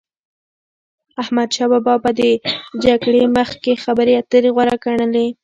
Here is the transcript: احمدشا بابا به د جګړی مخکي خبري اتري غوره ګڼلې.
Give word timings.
احمدشا 1.21 1.65
بابا 1.71 1.95
به 2.03 2.11
د 2.19 2.21
جګړی 2.85 3.21
مخکي 3.37 3.73
خبري 3.83 4.13
اتري 4.21 4.49
غوره 4.55 4.75
ګڼلې. 4.85 5.27